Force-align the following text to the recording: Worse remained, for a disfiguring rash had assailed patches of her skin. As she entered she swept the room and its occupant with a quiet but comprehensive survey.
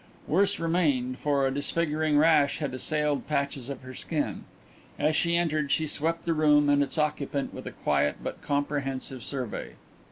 Worse 0.25 0.59
remained, 0.59 1.19
for 1.19 1.45
a 1.45 1.51
disfiguring 1.53 2.17
rash 2.17 2.57
had 2.57 2.73
assailed 2.73 3.27
patches 3.27 3.69
of 3.69 3.83
her 3.83 3.93
skin. 3.93 4.45
As 4.97 5.15
she 5.15 5.37
entered 5.37 5.71
she 5.71 5.85
swept 5.85 6.25
the 6.25 6.33
room 6.33 6.69
and 6.71 6.81
its 6.81 6.97
occupant 6.97 7.53
with 7.53 7.67
a 7.67 7.71
quiet 7.71 8.15
but 8.23 8.41
comprehensive 8.41 9.21
survey. 9.21 9.73